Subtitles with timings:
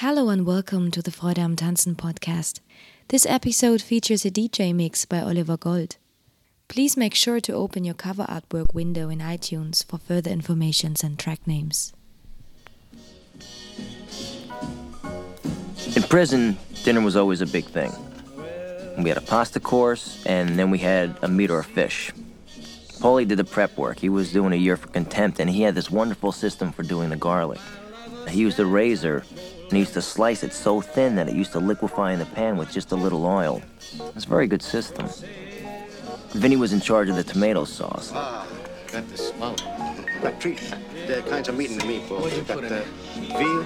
[0.00, 2.60] Hello and welcome to the Freude am Tanzen podcast.
[3.08, 5.96] This episode features a DJ mix by Oliver Goldt.
[6.68, 11.18] Please make sure to open your cover artwork window in iTunes for further information and
[11.18, 11.94] track names.
[15.96, 17.90] In prison, dinner was always a big thing.
[18.98, 22.12] We had a pasta course, and then we had a meat or a fish.
[23.00, 23.98] Paulie did the prep work.
[23.98, 27.08] He was doing a year for contempt, and he had this wonderful system for doing
[27.08, 27.60] the garlic.
[28.28, 29.24] He used a razor
[29.68, 32.26] and he used to slice it so thin that it used to liquefy in the
[32.26, 33.60] pan with just a little oil.
[34.14, 35.08] It's a very good system.
[36.30, 38.12] Vinny was in charge of the tomato sauce.
[38.14, 38.46] Ah,
[38.92, 39.56] got the smell.
[40.22, 40.56] Got three
[41.06, 42.20] the kinds of meat in the meatballs.
[42.20, 42.84] What'd you got put in the
[43.38, 43.64] veal,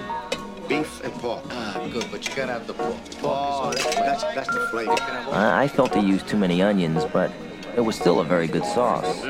[0.68, 1.42] beef, and pork.
[1.50, 2.94] Ah, good, but you gotta have the pork.
[3.18, 4.96] Pork Oh, that's, that's, that's the flavor.
[5.32, 7.30] I, I felt he used too many onions, but
[7.76, 9.20] it was still a very good sauce.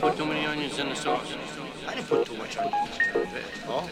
[0.00, 1.34] Put too many onions in the sauce.
[1.86, 2.72] I didn't put too much on it.
[3.68, 3.90] Oh?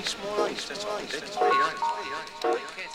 [0.00, 0.96] Three small onions, that's all.
[0.96, 1.84] That's very onions,
[2.40, 2.94] very onions.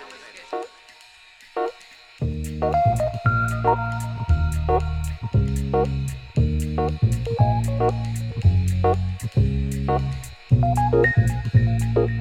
[11.93, 12.14] Come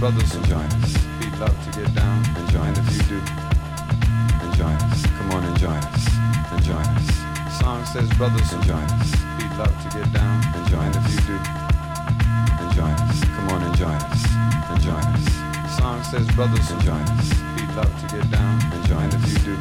[0.00, 0.96] brothers join us.
[1.20, 3.20] We love to get down and join if you do.
[4.40, 5.04] And join us.
[5.04, 6.04] Come on and join us.
[6.52, 7.60] And join us.
[7.60, 9.12] Song says brothers and join us.
[9.36, 11.36] We love to get down and join if you do.
[11.36, 13.20] And join us.
[13.28, 14.24] Come on and join us.
[14.72, 15.76] And join us.
[15.76, 17.28] Song says brothers and join us.
[17.60, 19.56] We love to get down and join if you do.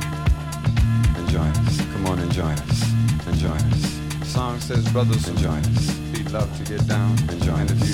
[1.19, 1.81] And join us.
[1.92, 2.80] Come on and join us.
[3.27, 4.31] And join us.
[4.31, 6.00] Song says brothers and join us.
[6.13, 7.88] We love to get down and join if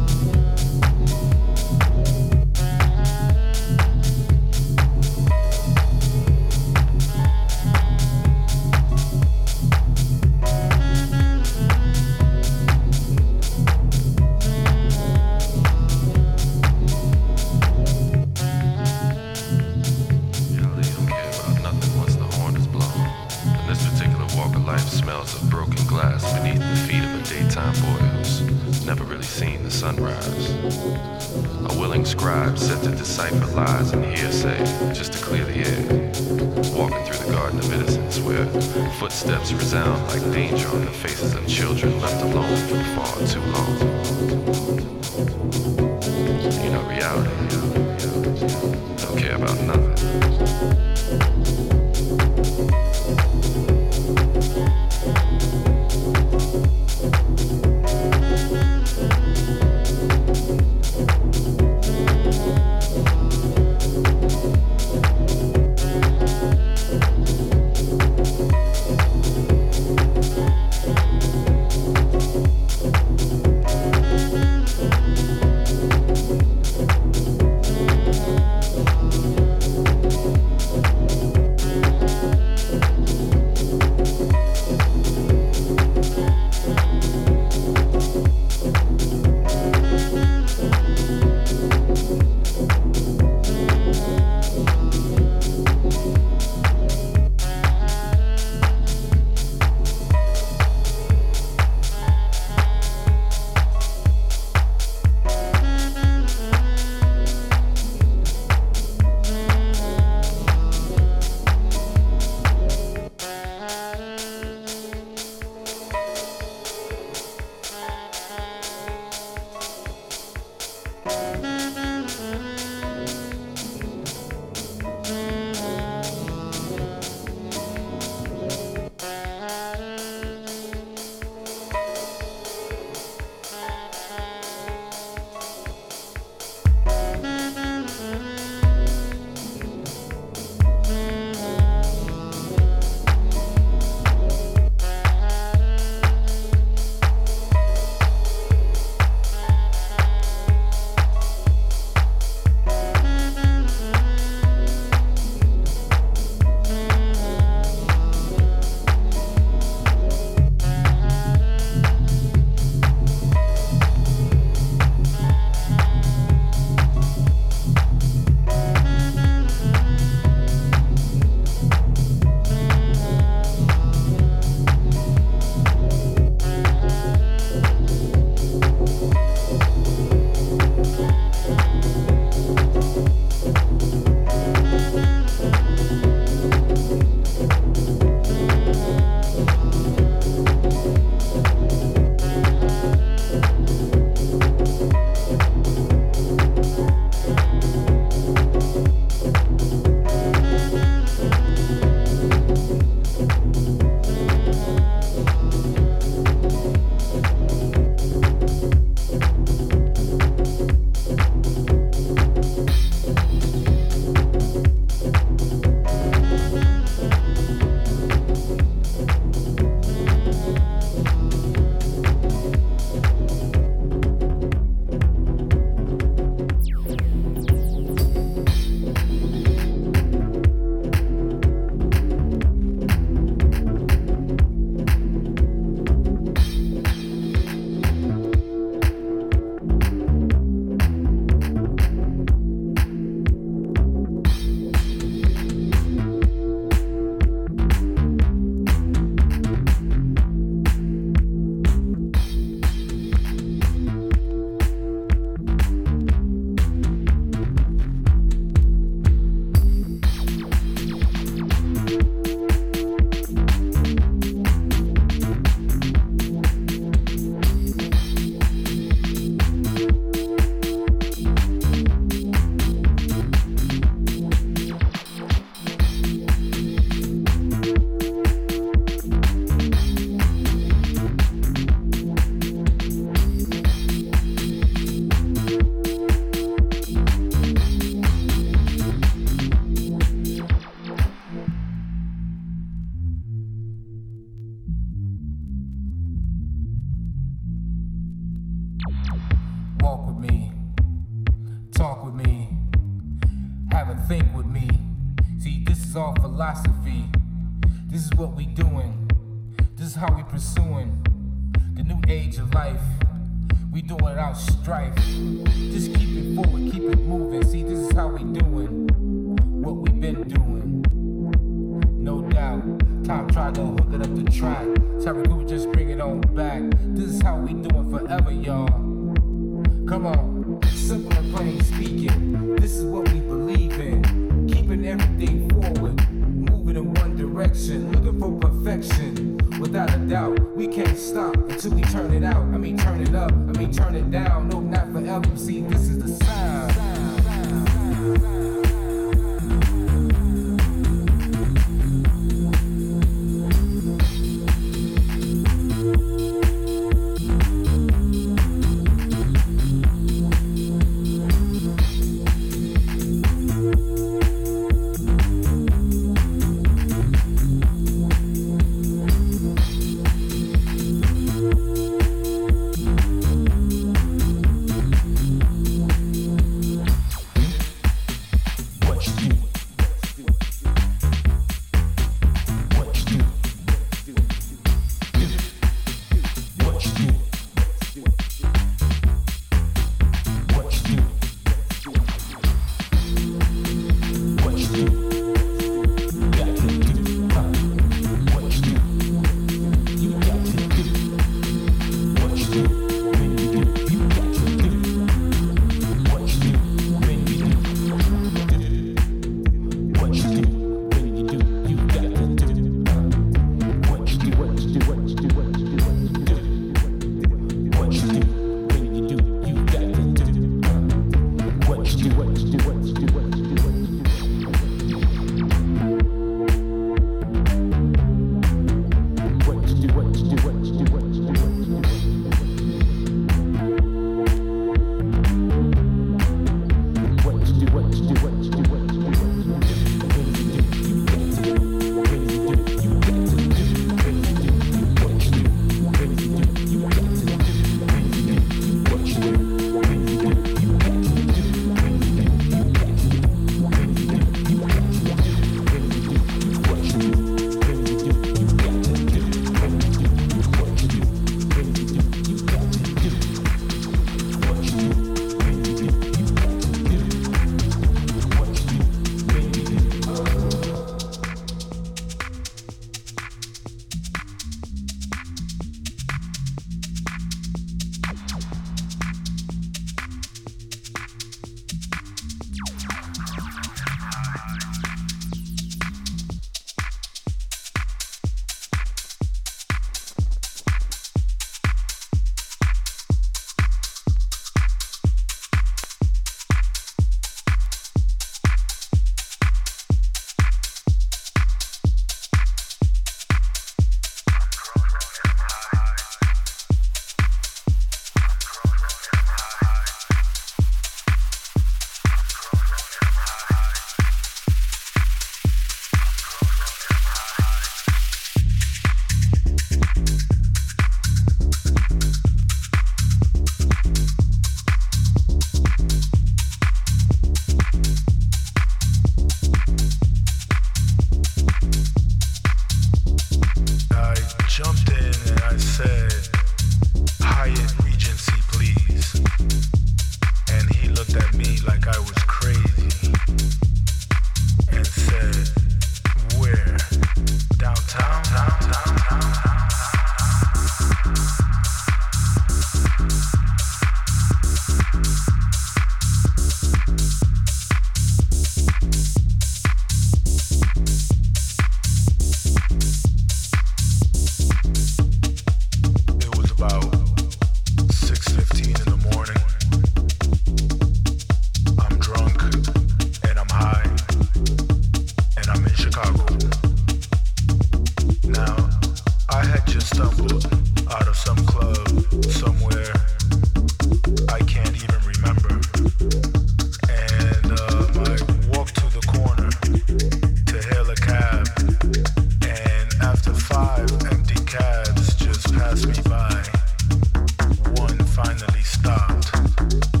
[599.79, 600.00] Bye.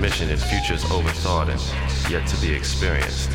[0.00, 3.30] An intermission in futures overthought and yet to be experienced.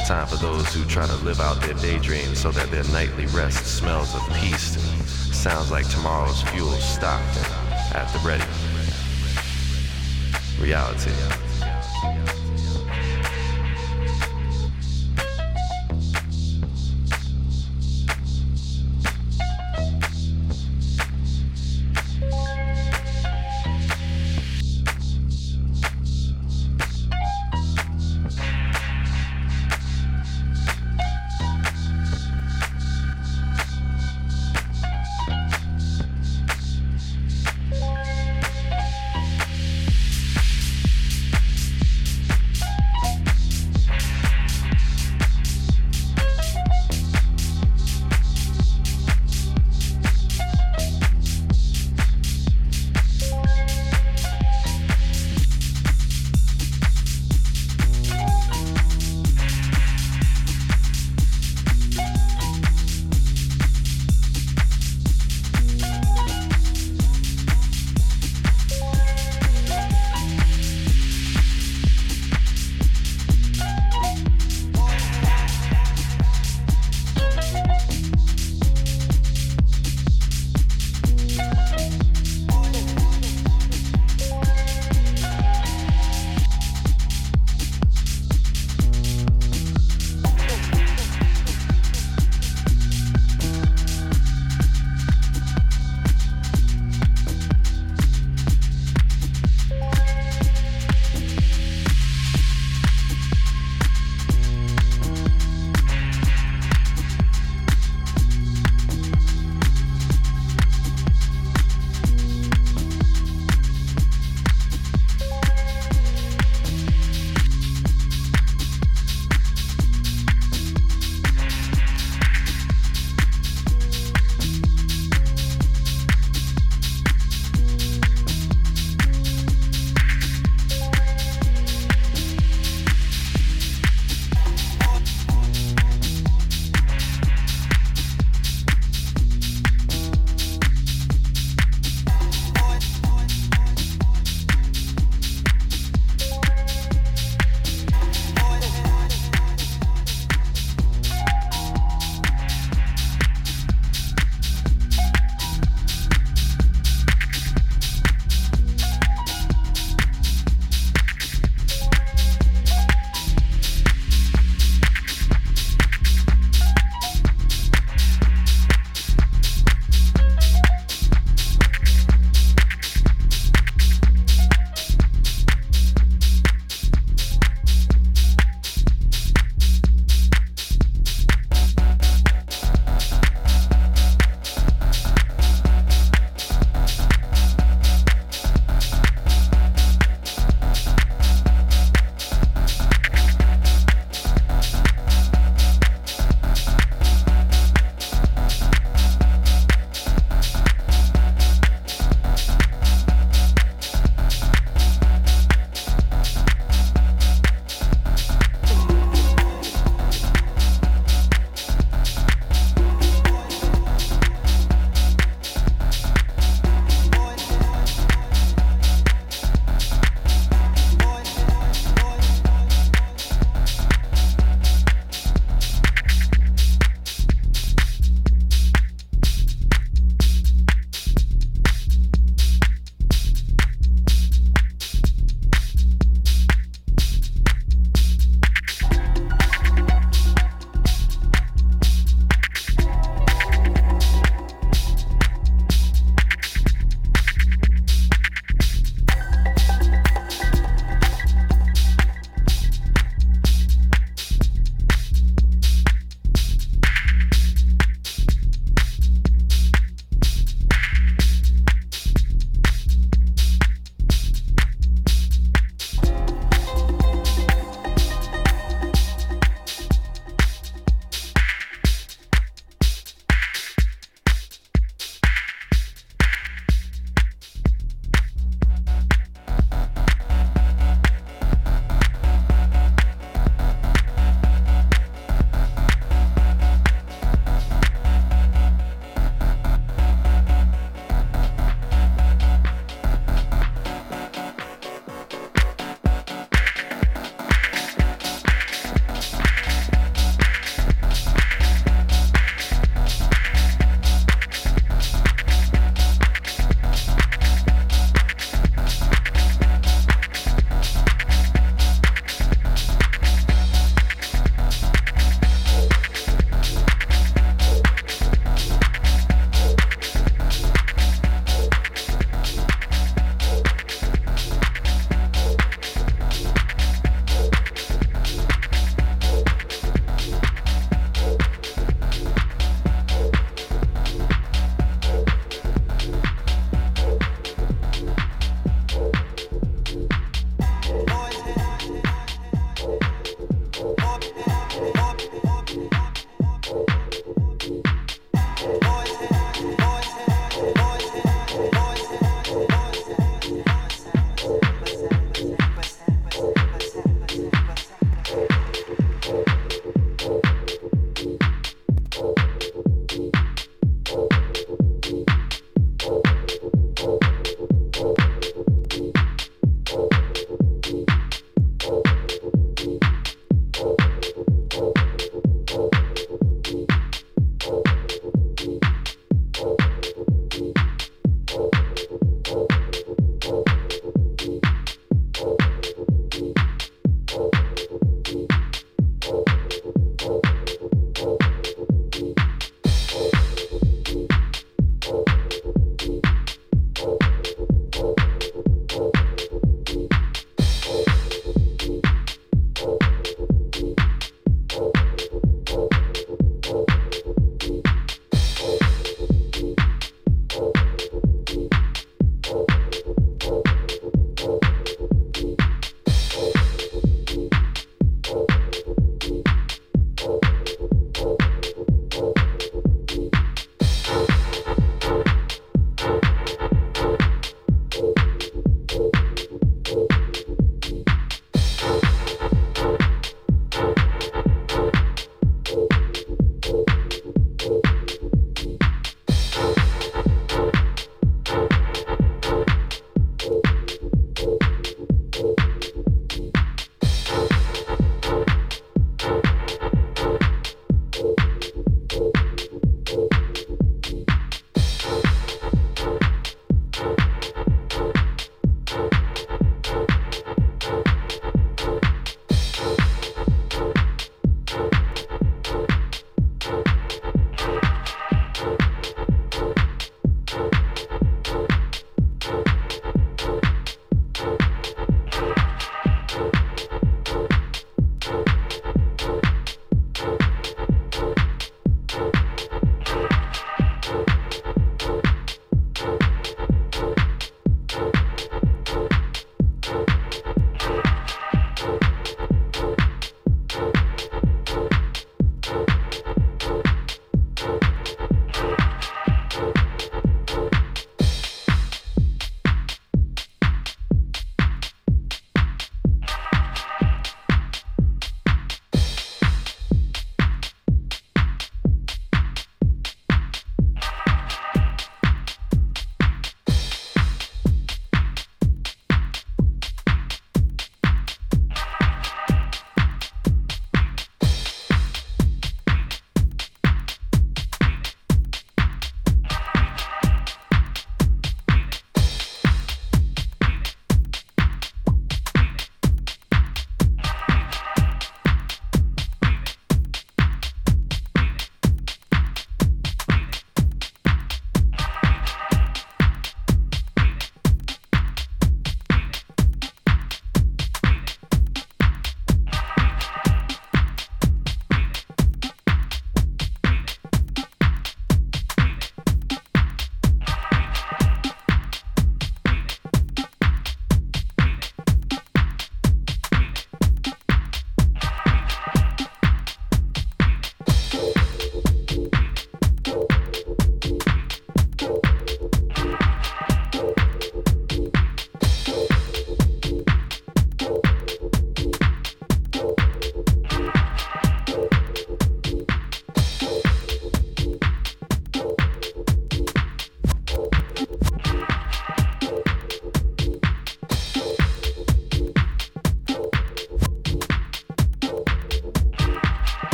[0.00, 3.26] A time for those who try to live out their daydreams so that their nightly
[3.26, 7.46] rest smells of peace and sounds like tomorrow's fuel stocked and
[7.94, 8.44] at the ready.
[10.60, 11.39] Reality.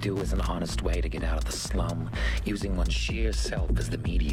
[0.00, 2.10] Do is an honest way to get out of the slum,
[2.44, 4.29] using one's sheer self as the medium.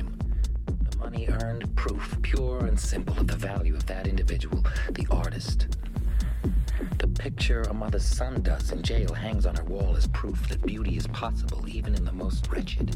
[8.41, 12.05] Does in jail hangs on her wall as proof that beauty is possible even in
[12.05, 12.95] the most wretched.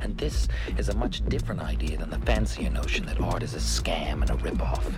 [0.00, 0.48] And this
[0.78, 4.30] is a much different idea than the fancier notion that art is a scam and
[4.30, 4.92] a ripoff.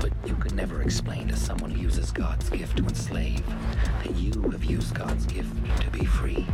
[0.00, 3.44] But you could never explain to someone who uses God's gift to enslave
[4.02, 6.46] that you have used God's gift to be free.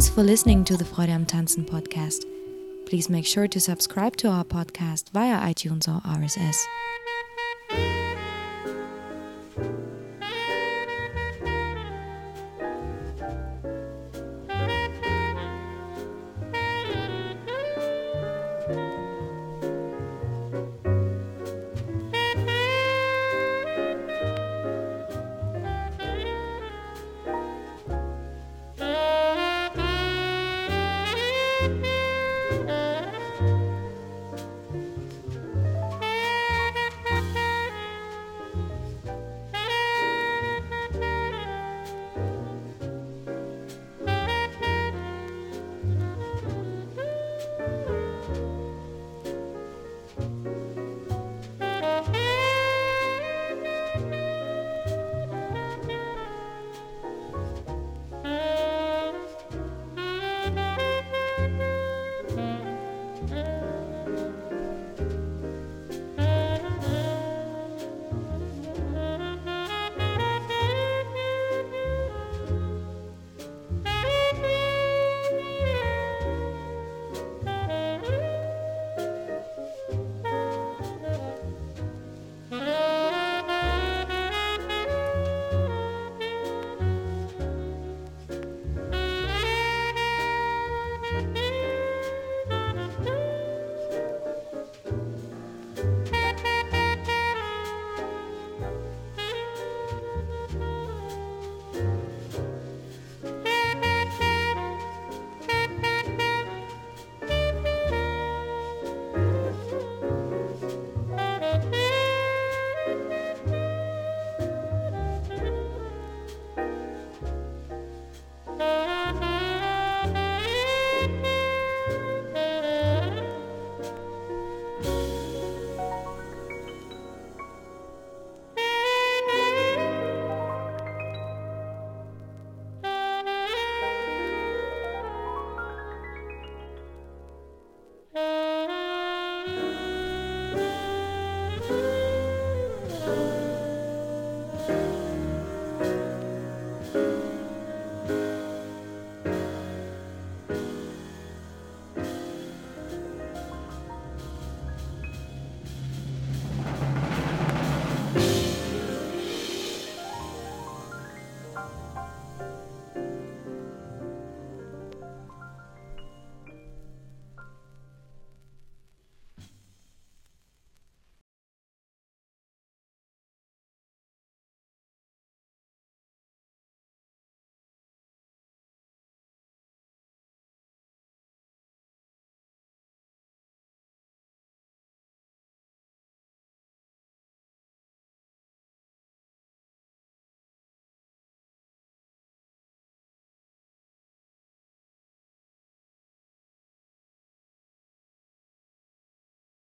[0.00, 2.24] Thanks for listening to the Freude am Tanzen podcast.
[2.86, 6.56] Please make sure to subscribe to our podcast via iTunes or RSS.